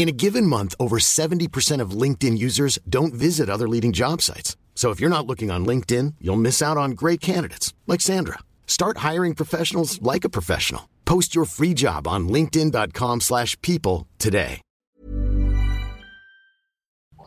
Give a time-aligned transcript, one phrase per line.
[0.00, 4.56] In a given month, over 70% of LinkedIn users don't visit other leading job sites.
[4.74, 8.38] So if you're not looking on LinkedIn, you'll miss out on great candidates like Sandra.
[8.66, 10.88] Start hiring professionals like a professional.
[11.04, 14.62] Post your free job on linkedin.com/people today.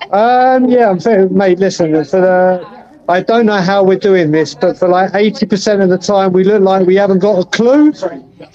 [0.10, 2.68] Um, yeah, I'm saying, mate, listen, for the,
[3.08, 6.44] I don't know how we're doing this, but for like 80% of the time, we
[6.44, 7.94] look like we haven't got a clue.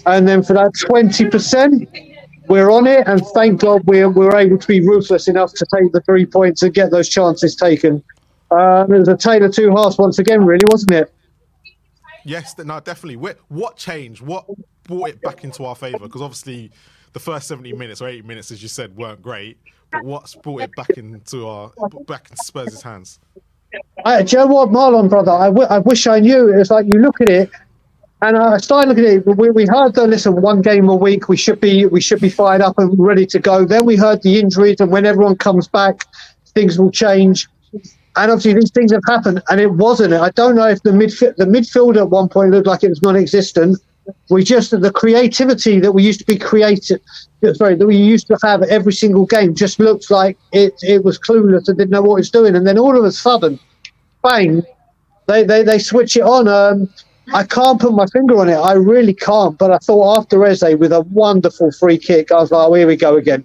[0.07, 2.08] And then for that 20%,
[2.49, 3.07] we're on it.
[3.07, 6.63] And thank God we're, we're able to be ruthless enough to take the three points
[6.63, 8.03] and get those chances taken.
[8.51, 11.15] Um, it was a tale of two halves once again, really, wasn't it?
[12.25, 13.17] Yes, no, definitely.
[13.17, 14.23] What, what changed?
[14.23, 14.47] What
[14.85, 16.01] brought it back into our favour?
[16.01, 16.71] Because obviously,
[17.13, 19.59] the first seventy minutes or eighty minutes, as you said, weren't great.
[19.91, 21.73] But what's brought it back into our
[22.07, 23.19] back into Spurs' hands?
[23.73, 25.33] Do you know Marlon, brother?
[25.33, 26.49] I, w- I wish I knew.
[26.49, 27.51] It's like you look at it,
[28.21, 29.37] and I started looking at it.
[29.37, 31.29] We, we heard the listen, one game a week.
[31.29, 33.65] We should be we should be fired up and ready to go.
[33.65, 36.05] Then we heard the injuries, and when everyone comes back,
[36.55, 37.49] things will change.
[37.73, 40.15] And obviously, these things have happened, and it wasn't.
[40.15, 43.03] I don't know if the midfield the midfield at one point looked like it was
[43.03, 43.79] non-existent.
[44.31, 47.01] We just the creativity that we used to be creative,
[47.53, 51.19] sorry, that we used to have every single game just looked like it it was
[51.19, 52.57] clueless and didn't know what it was doing.
[52.57, 53.61] And then all of a sudden,
[54.25, 54.65] bang,
[55.27, 56.49] they they, they switch it on.
[56.49, 56.89] Um,
[57.33, 58.55] I can't put my finger on it.
[58.57, 59.57] I really can't.
[59.59, 62.87] But I thought after Eze with a wonderful free kick, I was like, oh, here
[62.87, 63.45] we go again.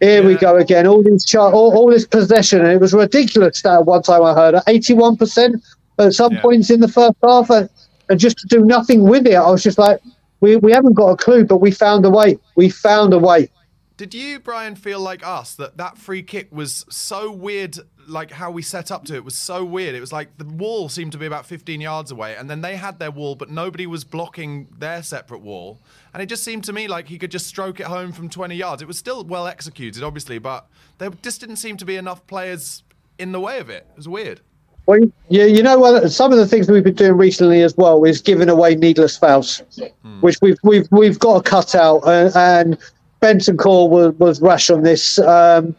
[0.00, 0.86] Here we go again.
[0.86, 3.62] All these char- all, all this possession, and it was ridiculous.
[3.62, 5.56] That one time I heard eighty-one percent
[5.98, 6.40] at some Yeah.
[6.40, 7.68] points in the first half, and,
[8.08, 9.34] and just to do nothing with it.
[9.34, 9.98] I was just like,
[10.40, 12.38] we we haven't got a clue, but we found a way.
[12.54, 13.50] We found a way.
[13.98, 17.76] Did you, Brian, feel like us that that free kick was so weird?
[18.06, 19.96] Like how we set up to it was so weird.
[19.96, 22.76] It was like the wall seemed to be about 15 yards away, and then they
[22.76, 25.80] had their wall, but nobody was blocking their separate wall.
[26.14, 28.54] And it just seemed to me like he could just stroke it home from 20
[28.54, 28.82] yards.
[28.82, 30.68] It was still well executed, obviously, but
[30.98, 32.84] there just didn't seem to be enough players
[33.18, 33.84] in the way of it.
[33.90, 34.40] It was weird.
[34.86, 36.08] Well, you, you know what?
[36.12, 39.60] Some of the things we've been doing recently as well is giving away needless fouls,
[40.20, 41.98] which we've we've we've got to cut out.
[42.04, 42.78] Uh, and
[43.20, 45.18] Bentancur was, was rash on this.
[45.18, 45.74] Um,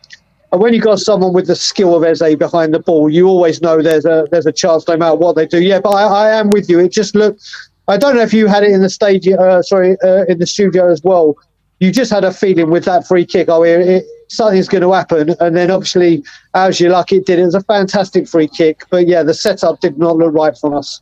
[0.52, 3.62] and when you've got someone with the skill of Eze behind the ball, you always
[3.62, 5.62] know there's a there's a chance no matter what they do.
[5.62, 6.80] Yeah, but I, I am with you.
[6.80, 7.44] It just looked.
[7.88, 10.46] I don't know if you had it in the stage, uh, sorry, uh, in the
[10.46, 11.36] studio as well.
[11.80, 14.92] you just had a feeling with that free kick, oh, it, it, something's going to
[14.92, 15.36] happen.
[15.40, 17.40] And then obviously, as you luck, it did.
[17.40, 18.84] It was a fantastic free kick.
[18.90, 21.02] But yeah, the setup did not look right from us.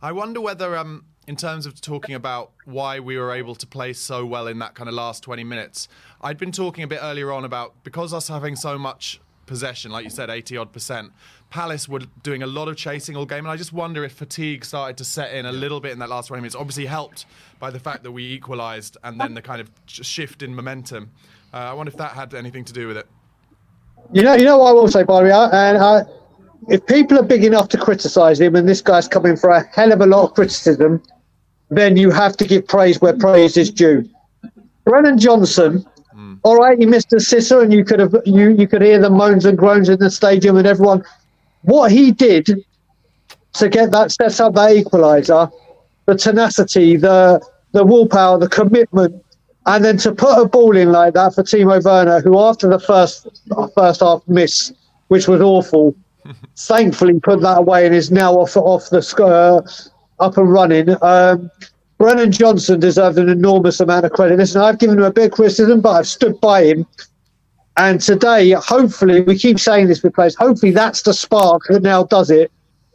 [0.00, 3.92] I wonder whether, um, in terms of talking about why we were able to play
[3.92, 5.86] so well in that kind of last 20 minutes,
[6.22, 10.04] I'd been talking a bit earlier on about because us having so much possession, like
[10.04, 11.12] you said, 80 odd percent,
[11.50, 13.40] Palace were doing a lot of chasing all game.
[13.40, 16.08] And I just wonder if fatigue started to set in a little bit in that
[16.08, 16.56] last 20 minutes.
[16.56, 17.26] Obviously, helped
[17.58, 21.10] by the fact that we equalised and then the kind of shift in momentum.
[21.52, 23.06] Uh, I wonder if that had anything to do with it.
[24.12, 26.04] You know, you know what I will say, Barry, and I,
[26.68, 29.92] if people are big enough to criticise him, and this guy's coming for a hell
[29.92, 31.02] of a lot of criticism,
[31.70, 34.08] then you have to give praise where praise is due.
[34.84, 35.84] Brennan Johnson,
[36.14, 36.38] mm.
[36.42, 39.10] all right, you missed a sitter, and you could have you you could hear the
[39.10, 41.04] moans and groans in the stadium, and everyone.
[41.62, 42.64] What he did
[43.54, 45.50] to get that set up that equaliser,
[46.06, 49.22] the tenacity, the the willpower, the commitment,
[49.66, 52.80] and then to put a ball in like that for Timo Werner, who after the
[52.80, 53.26] first
[53.74, 54.72] first half miss,
[55.08, 55.94] which was awful,
[56.56, 59.60] thankfully put that away and is now off off the uh,
[60.20, 60.96] up and running.
[61.02, 61.50] Um,
[61.98, 64.38] Brennan Johnson deserved an enormous amount of credit.
[64.38, 66.86] Listen, I've given him a bit of criticism, but I've stood by him.
[67.76, 70.34] And today, hopefully, we keep saying this with players.
[70.34, 72.50] Hopefully, that's the spark that now does it.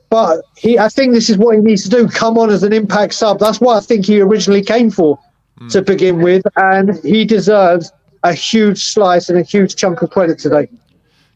[0.09, 2.07] But he, I think this is what he needs to do.
[2.07, 3.39] Come on as an impact sub.
[3.39, 5.17] That's what I think he originally came for
[5.59, 5.71] mm.
[5.71, 7.91] to begin with, and he deserves
[8.23, 10.69] a huge slice and a huge chunk of credit today.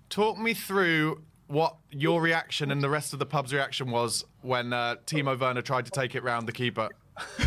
[0.09, 4.73] Talk me through what your reaction and the rest of the pub's reaction was when
[4.73, 6.89] uh, Timo Werner tried to take it round the keeper.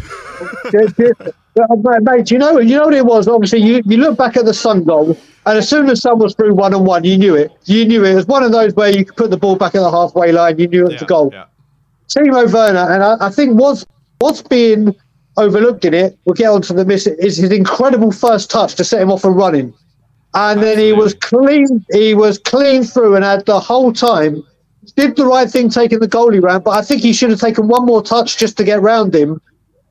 [2.03, 3.29] mate, you know, you know what it was.
[3.29, 5.17] Obviously, you, you look back at the Son goal,
[5.47, 7.53] and as soon as Son was through one on one, you knew it.
[7.65, 8.13] You knew it.
[8.13, 10.33] It was one of those where you could put the ball back at the halfway
[10.33, 10.59] line.
[10.59, 11.31] You knew it was yeah, a goal.
[11.33, 11.45] Yeah.
[12.09, 13.87] Timo Werner, and I, I, think what's
[14.19, 14.95] what's being
[15.37, 18.85] overlooked in it, we'll get on to the miss, is his incredible first touch to
[18.85, 19.73] set him off and running.
[20.33, 20.75] And Absolutely.
[20.75, 21.87] then he was clean.
[21.93, 24.45] He was clean through and had the whole time
[24.97, 26.65] did the right thing taking the goalie round.
[26.65, 29.41] But I think he should have taken one more touch just to get round him.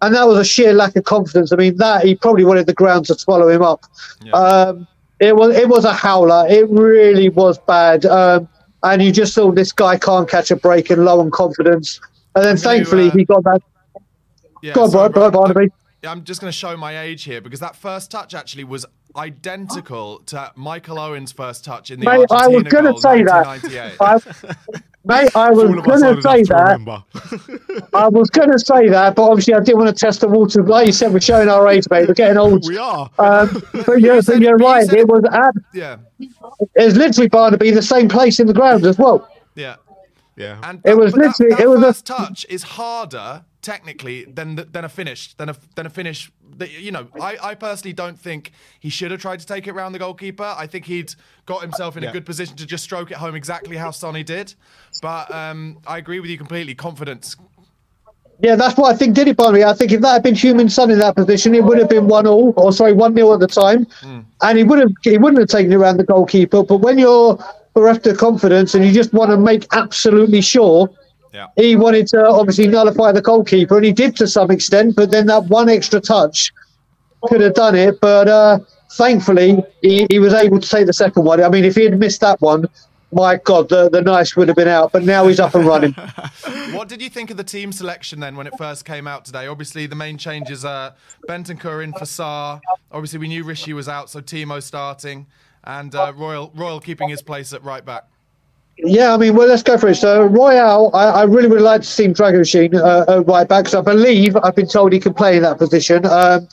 [0.02, 1.52] And that was a sheer lack of confidence.
[1.52, 3.86] I mean, that he probably wanted the ground to swallow him up.
[4.24, 4.32] Yeah.
[4.32, 4.88] Um,
[5.20, 6.48] it was it was a howler.
[6.48, 8.06] It really was bad.
[8.06, 8.48] Um,
[8.84, 12.00] and you just saw this guy can't catch a break and low on confidence.
[12.36, 13.62] And then thankfully you, uh, he got that.
[14.62, 15.74] Yeah, Go on, sorry, bro, bro, Barnaby.
[16.04, 20.20] I'm just going to show my age here because that first touch actually was identical
[20.28, 23.98] to Michael Owen's first touch in the Mate, Argentina I was going to say that.
[24.00, 27.88] I, mate, I was going to say that.
[27.94, 30.64] I was going to say that, but obviously I didn't want to test the water.
[30.64, 32.08] Like you said, we're showing our age, mate.
[32.08, 32.68] We're getting old.
[32.68, 33.10] We are.
[33.18, 34.92] Um, but you're, but you're right.
[34.92, 35.98] It was ab- yeah.
[36.20, 39.28] It was literally Barnaby, the same place in the ground as well.
[39.56, 39.78] Yeah.
[40.40, 40.60] Yeah.
[40.64, 44.86] And it was literally that, that it was a touch is harder technically than than
[44.86, 46.32] a finish than a than a finish.
[46.58, 49.72] That, you know, I, I personally don't think he should have tried to take it
[49.72, 50.56] around the goalkeeper.
[50.58, 51.14] I think he'd
[51.46, 52.10] got himself in yeah.
[52.10, 54.54] a good position to just stroke it home exactly how Sonny did.
[55.02, 56.76] But um, I agree with you completely.
[56.76, 57.36] Confidence.
[58.42, 59.66] Yeah, that's what I think did it, Barry.
[59.66, 62.08] I think if that had been Heung-min Son in that position, it would have been
[62.08, 64.24] one all, or sorry, one nil at the time, mm.
[64.42, 66.64] and he would have he wouldn't have taken it around the goalkeeper.
[66.64, 67.38] But when you're
[67.74, 70.90] bereft of confidence and you just want to make absolutely sure
[71.34, 71.48] yeah.
[71.56, 74.96] He wanted to obviously nullify the goalkeeper, and he did to some extent.
[74.96, 76.52] But then that one extra touch
[77.24, 78.00] could have done it.
[78.00, 78.60] But uh,
[78.94, 81.44] thankfully, he, he was able to take the second one.
[81.44, 82.66] I mean, if he had missed that one,
[83.12, 84.92] my God, the, the nice would have been out.
[84.92, 85.94] But now he's up and running.
[86.72, 89.48] what did you think of the team selection then when it first came out today?
[89.48, 90.96] Obviously, the main changes are
[91.28, 92.62] Bentancur in for Sarr.
[92.92, 95.28] Obviously, we knew Rishi was out, so Timo starting,
[95.64, 98.06] and uh, Royal Royal keeping his place at right back.
[98.82, 99.96] Yeah, I mean, well, let's go for it.
[99.96, 103.76] So, Royal, I, I really would like to see Dragusin uh, uh, right back because
[103.76, 106.06] I believe I've been told he can play in that position.
[106.06, 106.48] Um,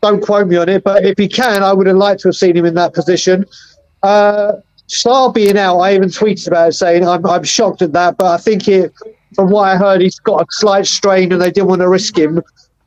[0.00, 2.36] don't quote me on it, but if he can, I would have liked to have
[2.36, 3.44] seen him in that position.
[4.04, 4.52] Uh,
[4.88, 8.26] Sarr being out, I even tweeted about it saying I'm, I'm shocked at that, but
[8.26, 8.92] I think it,
[9.34, 12.16] from what I heard, he's got a slight strain and they didn't want to risk
[12.16, 12.42] him.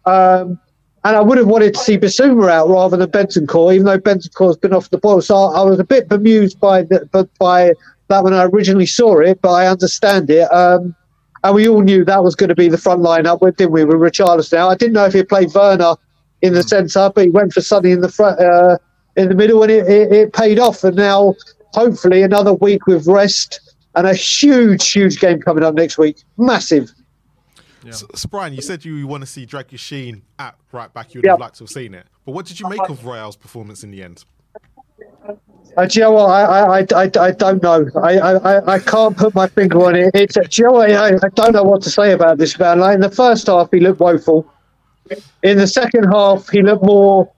[0.06, 0.58] Um,
[1.04, 4.58] and I would have wanted to see Bissouma out rather than Bentancur, even though Bentancur's
[4.58, 5.22] been off the ball.
[5.22, 7.74] So I was a bit bemused by the, by
[8.08, 10.52] that when I originally saw it, but I understand it.
[10.54, 10.96] Um,
[11.44, 13.98] and we all knew that was going to be the front lineup, didn't we, with
[13.98, 14.70] Richarlison now.
[14.70, 15.96] I didn't know if he played Werner
[16.42, 18.78] in the centre, but he went for Sonny in the front, uh,
[19.16, 20.84] in the middle, and it, it, it paid off.
[20.84, 21.36] And now,
[21.74, 26.18] hopefully, another week with rest and a huge, huge game coming up next week.
[26.38, 26.92] Massive.
[27.84, 27.92] Yeah.
[27.92, 31.14] So, so, Brian, you said you want to see Dragusin at right back.
[31.14, 31.34] You'd yep.
[31.34, 32.08] have liked to have seen it.
[32.26, 34.26] But what did you make of Royal's performance in the end?
[35.78, 36.30] Uh, do you know what?
[36.30, 37.86] I, I, I, I don't know.
[38.02, 40.12] I, I, I can't put my finger on it.
[40.14, 40.92] It's, do you know what?
[40.92, 42.80] I, I don't know what to say about this man.
[42.80, 44.50] Like in the first half, he looked woeful.
[45.44, 47.30] In the second half, he looked more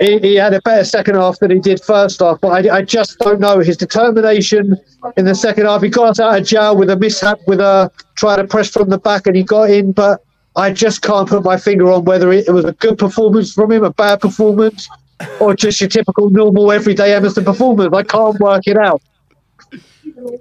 [0.00, 2.82] he, he had a better second half than he did first half, but I, I
[2.82, 4.76] just don't know his determination
[5.16, 5.82] in the second half.
[5.82, 8.90] He got us out of jail with a mishap with a trying to press from
[8.90, 10.22] the back, and he got in, but
[10.56, 13.72] I just can't put my finger on whether it, it was a good performance from
[13.72, 14.88] him, a bad performance,
[15.40, 17.94] or just your typical normal everyday Emerson performance.
[17.94, 19.02] I can't work it out.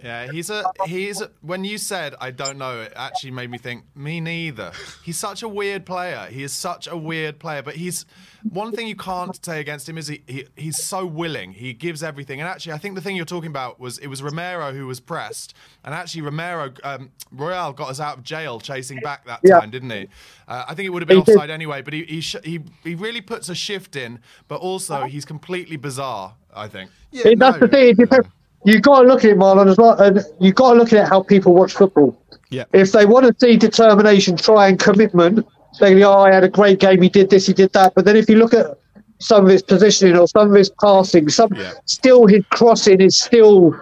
[0.04, 3.58] Yeah, he's a he's a, when you said I don't know, it actually made me
[3.58, 4.72] think me neither.
[5.04, 6.28] He's such a weird player.
[6.30, 8.06] He is such a weird player, but he's
[8.50, 11.52] one thing you can't say against him is he, he he's so willing.
[11.54, 12.40] He gives everything.
[12.40, 15.00] And actually, I think the thing you're talking about was it was Romero who was
[15.00, 15.54] pressed,
[15.84, 19.60] and actually Romero um, Royal got us out of jail chasing back that Yeah.
[19.60, 20.08] time, didn't he?
[20.48, 22.96] Uh, I think it would have been offside anyway, but he he, sh- he he
[22.96, 26.36] really puts a shift in, but also he's completely bizarre.
[26.54, 26.90] I think.
[27.12, 27.60] Yeah, that's no.
[27.60, 27.90] the thing.
[27.90, 28.28] It depends.
[28.66, 31.08] You got to look at it, Marlon, as well, and you got to look at
[31.08, 32.20] how people watch football.
[32.50, 32.66] Yeah.
[32.74, 35.46] If they want to see determination, try and commitment,
[35.80, 37.02] go, "Oh, I had a great game.
[37.02, 38.78] He did this, he did that." But then if you look at
[39.20, 41.74] some of his positioning or some of his passing, some Yeah.
[41.86, 43.76] still his crossing is still.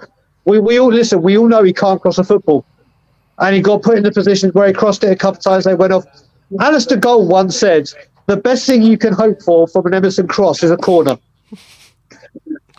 [0.45, 1.21] We, we all listen.
[1.23, 2.65] We all know he can't cross a football,
[3.39, 5.63] and he got put in the positions where he crossed it a couple of times.
[5.63, 6.05] They went off.
[6.59, 7.89] Alasdair Gold once said,
[8.27, 11.17] "The best thing you can hope for from an Emerson cross is a corner."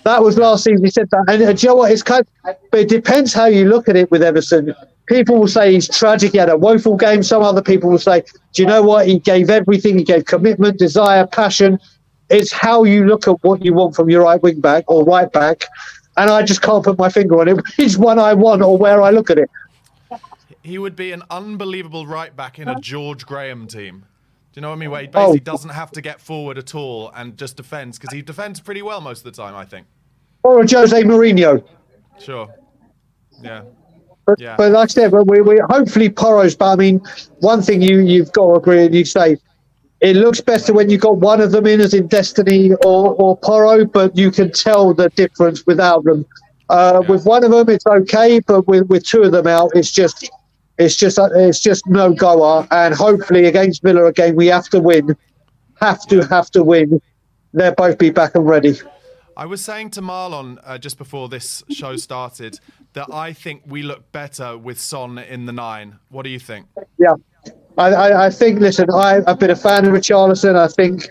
[0.07, 0.85] That was last season.
[0.85, 1.91] He said that, and uh, do you know what?
[1.91, 4.73] It's kind, but it depends how you look at it with Emerson.
[5.07, 6.31] People will say he's tragic.
[6.31, 7.25] He had a woeful game.
[7.25, 8.23] Some other people will say,
[8.53, 9.09] "Do you know what?
[9.09, 9.99] He gave everything.
[9.99, 11.81] He gave commitment, desire, passion."
[12.31, 15.33] It's how you look at what you want from your right wing back or right
[15.33, 15.65] back,
[16.17, 17.57] and I just can't put my finger on it.
[17.77, 19.51] Which one I want or where I look at it.
[20.63, 24.05] He would be an unbelievable right back in a George Graham team.
[24.53, 24.91] Do you know what I mean?
[24.93, 25.33] Where he Oh.
[25.33, 28.83] basically doesn't have to get forward at all and just defends because he defends pretty
[28.83, 29.57] well most of the time.
[29.57, 29.87] I think.
[30.47, 31.53] Or a Jose Mourinho.
[32.21, 32.47] Sure.
[33.43, 33.63] Yeah.
[34.27, 34.55] But, Yeah.
[34.57, 36.55] but like I said, we, we hopefully Porro's.
[36.55, 37.01] But I mean,
[37.41, 39.39] one thing you you've got to agree, and you say
[40.01, 43.37] it looks better when you got one of them in, as in Destiny or or
[43.39, 46.25] Porro, but you can tell the difference without them.
[46.69, 49.91] Uh, With one of them, it's okay, but with with two of them out, it's
[49.91, 50.31] just
[50.79, 52.67] it's just it's just no goer.
[52.71, 55.17] And hopefully against Villa again, we have to win,
[55.81, 57.01] have to have to win.
[57.53, 58.75] They'll both be back and ready.
[59.37, 62.59] I was saying to Marlon uh, just before this show started
[62.95, 65.99] that I think we look better with Son in the nine.
[66.09, 66.67] What do you think?
[66.99, 67.15] Yeah,
[67.77, 68.61] I, I, I think.
[68.61, 70.57] Listen, I, I've been a fan of Richarlison.
[70.57, 71.07] I think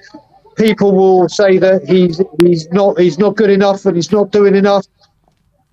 [0.58, 4.56] people will say that he's he's not he's not good enough and he's not doing
[4.56, 4.88] enough.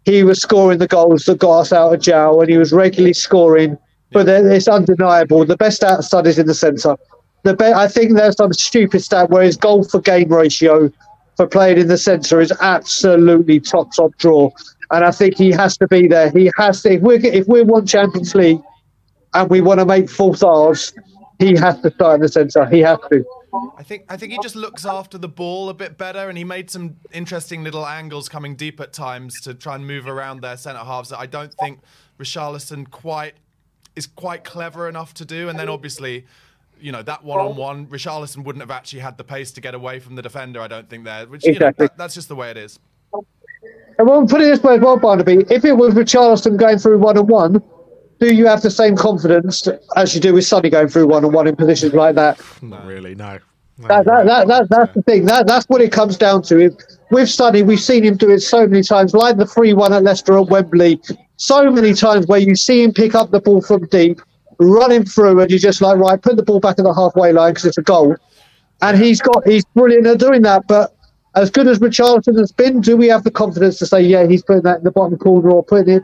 [0.05, 3.15] He was scoring the goals that got us out of jail, and he was regularly
[3.15, 3.79] scoring.
[4.11, 5.47] But it's undeniable.
[5.47, 6.97] The best outside is in the centre.
[7.45, 10.93] The be- I think there's some stupid stat where his goal for game ratio
[11.43, 14.49] for playing in the centre is absolutely top top draw,
[14.93, 16.31] and I think he has to be there.
[16.31, 16.93] He has to.
[16.93, 18.61] If we're if we want Champions League,
[19.35, 20.95] and we want to make false odds,
[21.41, 22.65] he has to start in the centre.
[22.67, 23.25] He has to.
[23.77, 26.45] I think I think he just looks after the ball a bit better, and he
[26.45, 30.57] made some interesting little angles coming deep at times to try and move around their
[30.57, 31.81] centre halves that I don't think
[32.21, 33.35] Richarlison quite
[33.97, 35.49] is quite clever enough to do.
[35.49, 36.25] And then obviously,
[36.83, 40.15] you know, that one-on-one, Richarlison wouldn't have actually had the pace to get away from
[40.17, 40.61] the defender.
[40.61, 41.87] I don't think there, which you know, Exactly.
[41.87, 42.79] that, that's just the way it is.
[43.99, 45.45] And we'll put it this way as well, Barnaby.
[45.51, 47.63] If it was Richarlison going through one on one,
[48.21, 51.33] do you have the same confidence as you do with Sonny going through one on
[51.33, 52.41] one in positions like that?
[52.63, 53.39] Not really, no.
[53.79, 55.25] No, That, that, that, that, that's the thing.
[55.27, 56.59] That, that's what it comes down to.
[56.61, 56.75] If,
[57.11, 60.03] with Sonny, we've seen him do it so many times, like the 3 1 at
[60.03, 61.01] Leicester at Wembley.
[61.37, 64.21] So many times where you see him pick up the ball from deep,
[64.59, 67.53] running through, and you're just like, right, put the ball back at the halfway line
[67.53, 68.17] because it's a goal.
[68.81, 70.67] And he's got, he's brilliant at doing that.
[70.67, 70.97] But
[71.35, 74.43] as good as Richarlison has been, do we have the confidence to say, yeah, he's
[74.43, 76.03] putting that in the bottom corner or putting it,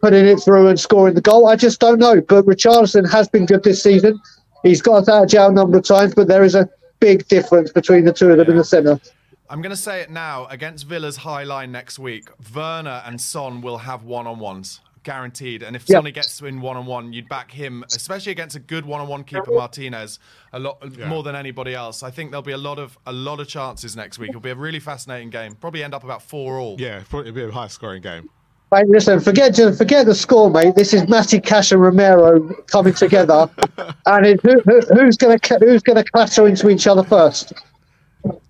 [0.00, 1.48] putting it through and scoring the goal?
[1.48, 2.20] I just don't know.
[2.20, 4.20] But Richarlison has been good this season.
[4.62, 6.68] He's got us out of jail a number of times, but there is a
[7.00, 9.00] big difference between the two of them in the centre.
[9.48, 12.28] I'm going to say it now against Villa's high line next week.
[12.54, 15.62] Werner and Son will have one-on-ones, guaranteed.
[15.62, 15.96] And if Yeah.
[15.96, 20.18] Sonny gets to in one-on-one, you'd back him, especially against a good one-on-one keeper Martinez,
[20.52, 22.02] a lot more than anybody else.
[22.02, 24.30] I think there'll be a lot of a lot of chances next week.
[24.30, 25.54] It'll be a really fascinating game.
[25.54, 26.76] Probably end up about four all.
[26.78, 28.28] Yeah, probably a bit of a high scoring game.
[28.72, 30.76] Mate, listen, forget forget the score, mate.
[30.76, 33.50] This is Matty Cash and Romero coming together,
[34.06, 37.52] and it, who, who, who's going to who's going to clatter into each other first?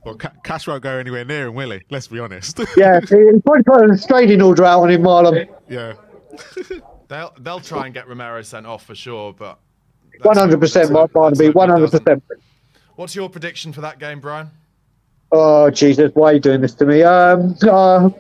[0.05, 1.81] Well, Ca- Cash won't go anywhere near him, will he?
[1.91, 2.59] Let's be honest.
[2.77, 5.49] Yeah, he's probably put a restraining order out on him, Marlon.
[5.69, 5.95] yeah.
[7.09, 9.59] They'll they'll try and get Romero sent off for sure, but
[10.23, 11.51] One hundred percent, let's Barnaby.
[11.51, 12.23] one hundred percent.
[12.95, 14.51] What's your prediction for that game, Brian?
[15.33, 17.03] Oh Jesus, why are you doing this to me?
[17.03, 18.11] Um, uh,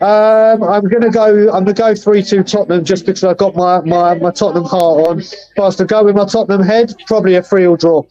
[0.00, 1.50] um, I'm gonna go.
[1.52, 5.08] I'm gonna go three two Tottenham just because I've got my, my, my Tottenham heart
[5.08, 5.22] on.
[5.56, 8.02] But to go with my Tottenham head, probably a three all draw.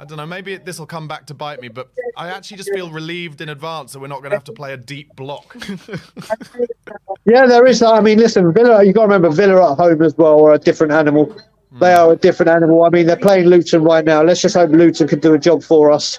[0.00, 0.26] I don't know.
[0.26, 3.50] Maybe this will come back to bite me, but I actually just feel relieved in
[3.50, 5.54] advance that we're not going to have to play a deep block.
[7.30, 7.80] Yeah, there is.
[7.80, 8.82] I mean, listen, Villa.
[8.84, 11.32] You've got to remember Villa at home as well are a different animal.
[11.78, 12.82] They are a different animal.
[12.82, 14.22] I mean, they're playing Luton right now.
[14.24, 16.18] Let's just hope Luton can do a job for us,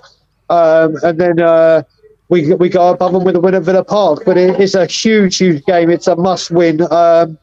[0.49, 1.83] um, and then uh,
[2.29, 4.23] we we go above them with a win at Villa Park.
[4.25, 5.89] But it is a huge, huge game.
[5.89, 6.81] It's a must-win.
[6.89, 7.37] Um,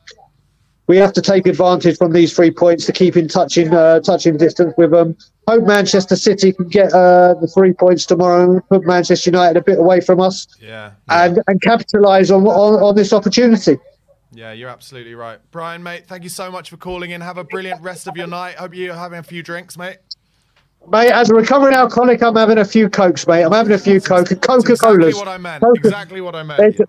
[0.88, 4.36] we have to take advantage from these three points to keep in touching uh, touching
[4.36, 5.16] distance with them.
[5.46, 9.62] Hope Manchester City can get uh, the three points tomorrow and put Manchester United a
[9.62, 10.92] bit away from us yeah.
[11.08, 13.78] and and capitalise on, on on this opportunity.
[14.32, 15.38] Yeah, you're absolutely right.
[15.50, 17.20] Brian, mate, thank you so much for calling in.
[17.20, 18.56] Have a brilliant rest of your night.
[18.56, 19.98] Hope you're having a few drinks, mate.
[20.86, 23.42] Mate, as a recovering alcoholic, I'm having a few cokes, mate.
[23.42, 25.08] I'm having a few coke, Coca Colas.
[25.08, 25.64] exactly what I meant.
[25.76, 26.80] Exactly what I meant.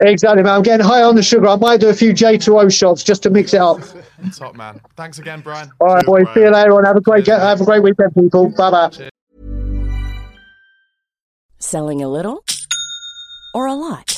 [0.00, 0.54] Exactly, man.
[0.54, 1.48] I'm getting high on the sugar.
[1.48, 3.80] I might do a few J2O shots just to mix it up.
[4.36, 4.80] Top man.
[4.96, 5.70] Thanks again, Brian.
[5.80, 6.26] All right, boys.
[6.34, 6.84] See you later on.
[6.84, 8.48] Have a great Cheers, have a great weekend, people.
[8.50, 9.10] Bye bye.
[11.58, 12.44] Selling a little
[13.54, 14.17] or a lot?